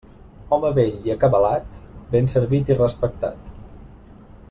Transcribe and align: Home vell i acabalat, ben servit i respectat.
Home 0.55 0.69
vell 0.77 1.05
i 1.09 1.13
acabalat, 1.17 1.77
ben 2.17 2.31
servit 2.35 2.73
i 2.75 2.79
respectat. 2.83 3.53